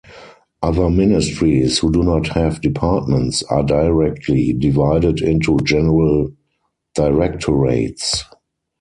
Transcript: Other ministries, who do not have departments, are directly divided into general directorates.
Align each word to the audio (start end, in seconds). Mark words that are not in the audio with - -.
Other 0.63 0.89
ministries, 0.89 1.77
who 1.77 1.91
do 1.91 2.01
not 2.01 2.29
have 2.29 2.59
departments, 2.59 3.43
are 3.43 3.61
directly 3.61 4.51
divided 4.51 5.21
into 5.21 5.59
general 5.63 6.29
directorates. 6.95 8.23